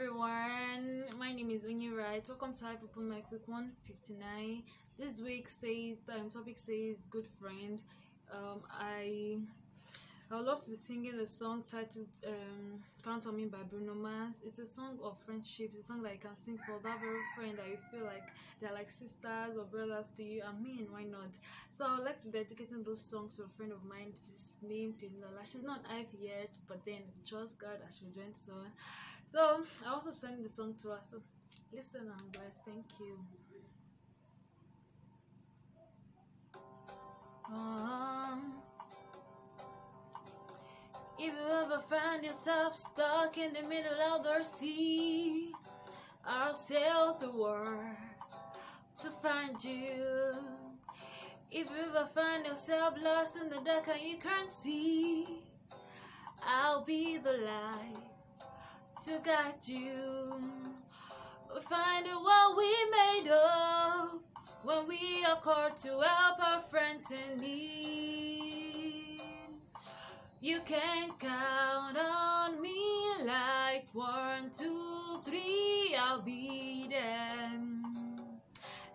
everyone. 0.00 1.02
My 1.18 1.32
name 1.32 1.50
is 1.50 1.64
Winnie 1.64 1.90
Wright. 1.90 2.22
Welcome 2.28 2.52
to 2.52 2.66
Hive 2.66 2.84
Open 2.84 3.08
Mic 3.10 3.28
Week 3.32 3.42
159. 3.46 4.62
This 4.96 5.20
week 5.20 5.48
says 5.48 5.98
um, 6.16 6.30
topic 6.30 6.56
says 6.56 7.04
good 7.10 7.26
friend. 7.26 7.82
Um, 8.32 8.60
I 8.70 9.38
I 10.30 10.36
would 10.36 10.44
love 10.44 10.62
to 10.64 10.70
be 10.70 10.76
singing 10.76 11.18
a 11.20 11.26
song 11.26 11.64
titled 11.70 12.06
um, 12.26 12.82
Count 13.02 13.26
on 13.26 13.34
Me 13.34 13.46
by 13.46 13.62
Bruno 13.62 13.94
Mars. 13.94 14.34
It's 14.44 14.58
a 14.58 14.66
song 14.66 14.98
of 15.02 15.16
friendship. 15.24 15.70
It's 15.74 15.86
a 15.86 15.88
song 15.88 16.02
that 16.02 16.12
you 16.12 16.18
can 16.18 16.36
sing 16.36 16.58
for 16.66 16.78
that 16.82 17.00
very 17.00 17.22
friend 17.34 17.56
that 17.56 17.66
you 17.66 17.78
feel 17.90 18.04
like 18.04 18.24
they're 18.60 18.74
like 18.74 18.90
sisters 18.90 19.56
or 19.56 19.64
brothers 19.64 20.08
to 20.18 20.22
you. 20.22 20.42
I 20.46 20.52
mean, 20.52 20.88
why 20.90 21.04
not? 21.04 21.30
So 21.70 21.86
I 21.86 21.96
would 21.96 22.04
like 22.04 22.18
to 22.20 22.26
be 22.26 22.32
dedicating 22.32 22.82
those 22.82 23.00
songs 23.00 23.36
to 23.36 23.44
a 23.44 23.48
friend 23.56 23.72
of 23.72 23.82
mine. 23.88 24.12
She's 24.12 24.50
named 24.60 24.98
Timilola. 24.98 25.50
She's 25.50 25.62
not 25.62 25.80
Hive 25.86 26.12
yet, 26.20 26.50
but 26.66 26.84
then 26.84 27.08
trust 27.26 27.58
God 27.58 27.80
I 27.80 27.88
should 27.88 28.12
join 28.12 28.34
soon. 28.34 28.68
So 29.26 29.64
I 29.86 29.90
also 29.90 30.12
sending 30.12 30.42
the 30.42 30.50
song 30.50 30.74
to 30.82 30.90
her. 30.90 31.00
So 31.10 31.22
listen 31.72 32.12
bless. 32.32 32.52
Thank 32.66 32.84
you. 33.00 33.16
Um, 37.56 38.60
if 41.18 41.34
you 41.34 41.56
ever 41.56 41.82
find 41.90 42.22
yourself 42.22 42.76
stuck 42.76 43.36
in 43.38 43.52
the 43.52 43.68
middle 43.68 44.00
of 44.14 44.22
the 44.22 44.42
sea, 44.44 45.52
I'll 46.24 46.54
sail 46.54 47.16
the 47.18 47.30
world 47.30 47.96
to 48.98 49.10
find 49.22 49.56
you. 49.64 50.30
If 51.50 51.70
you 51.70 51.76
ever 51.88 52.08
find 52.14 52.46
yourself 52.46 52.94
lost 53.02 53.36
in 53.36 53.48
the 53.48 53.60
dark 53.64 53.88
and 53.88 54.00
you 54.00 54.18
can't 54.18 54.52
see, 54.52 55.26
I'll 56.46 56.84
be 56.84 57.18
the 57.18 57.32
light 57.32 57.96
to 59.06 59.18
guide 59.24 59.64
you. 59.64 60.40
We'll 61.48 61.62
find 61.62 62.06
out 62.06 62.22
what 62.22 62.56
we 62.56 62.76
made 62.90 63.30
of 63.30 64.20
when 64.62 64.86
we 64.86 65.24
are 65.24 65.40
called 65.40 65.76
to 65.78 65.88
help 65.88 66.40
our 66.40 66.62
friends 66.70 67.04
in 67.10 67.40
need. 67.40 68.17
One, 73.92 74.50
two, 74.56 75.20
three, 75.24 75.94
I'll 75.98 76.20
be 76.20 76.86
there. 76.88 77.26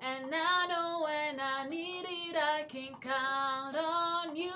And 0.01 0.33
I 0.33 0.67
know 0.67 1.01
when 1.03 1.39
I 1.39 1.67
need 1.69 2.05
it, 2.05 2.35
I 2.35 2.63
can 2.67 2.93
count 3.01 3.75
on 3.77 4.35
you 4.35 4.51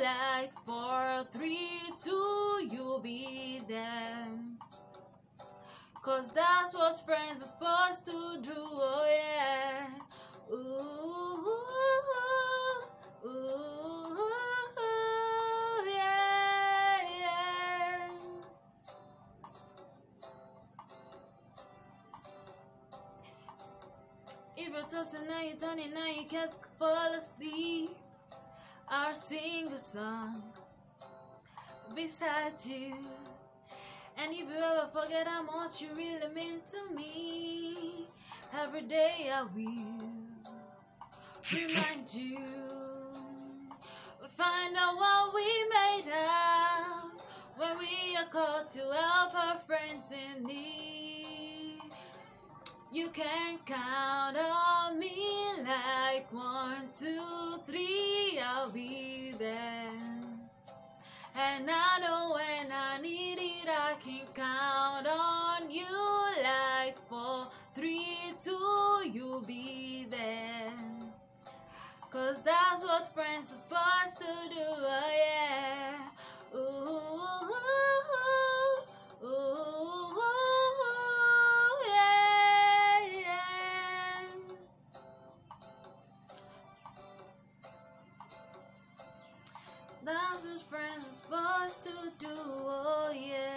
like 0.00 0.52
four, 0.66 1.26
three, 1.34 1.80
two, 2.02 2.68
you'll 2.70 3.00
be 3.00 3.60
there. 3.68 4.28
Cause 6.02 6.30
that's 6.32 6.72
what 6.74 7.04
friends 7.04 7.44
are 7.44 7.90
supposed 7.92 8.04
to 8.06 8.40
do, 8.42 8.54
oh 8.56 9.05
You're 24.76 24.84
tossing 24.84 25.26
now 25.26 25.40
you're 25.40 25.56
turning 25.56 25.94
now 25.94 26.06
you 26.06 26.26
can't 26.26 26.50
fall 26.78 27.14
asleep. 27.14 27.96
I'll 28.86 29.14
sing 29.14 29.64
a 29.64 29.78
song 29.78 30.36
beside 31.94 32.52
you. 32.62 32.92
And 34.18 34.34
if 34.34 34.40
you 34.40 34.56
ever 34.58 34.86
forget 34.92 35.26
how 35.26 35.44
much 35.44 35.80
you 35.80 35.88
really 35.96 36.28
mean 36.34 36.60
to 36.72 36.94
me, 36.94 38.06
every 38.62 38.82
day 38.82 39.30
I 39.32 39.44
will 39.44 40.10
remind 41.54 42.12
you. 42.12 42.36
Find 44.36 44.76
out 44.76 44.96
what 44.96 45.34
we 45.34 45.46
made 45.70 46.12
out 46.12 47.26
when 47.56 47.78
we 47.78 48.14
are 48.18 48.28
called 48.30 48.70
to 48.72 48.80
help 48.80 49.34
our 49.34 49.58
friends 49.60 50.04
in 50.12 50.42
need. 50.42 51.15
You 52.96 53.10
can 53.10 53.58
count 53.66 54.38
on 54.38 54.98
me 54.98 55.28
like 55.62 56.32
one, 56.32 56.88
two, 56.98 57.60
three, 57.66 58.40
I'll 58.42 58.72
be 58.72 59.32
there. 59.38 59.92
And 61.38 61.70
I 61.70 61.98
know 62.00 62.32
when 62.36 62.72
I 62.72 62.98
need 63.02 63.38
it, 63.38 63.68
I 63.68 63.96
can 64.02 64.22
count 64.34 65.06
on 65.06 65.70
you 65.70 65.84
like 66.42 66.96
four, 67.06 67.42
three, 67.74 68.32
two, 68.42 69.10
you'll 69.12 69.44
be 69.46 70.06
there. 70.08 70.72
Cause 72.10 72.40
that's 72.40 72.82
what 72.82 73.12
friends 73.12 73.52
are 73.52 73.56
supposed 73.56 74.16
to 74.20 74.54
do, 74.54 74.64
oh 74.64 75.10
yeah. 75.14 75.25
What 90.36 90.60
friends 90.68 91.22
supposed 91.22 91.82
to 91.84 91.90
do, 92.18 92.34
oh 92.36 93.10
yeah. 93.10 93.55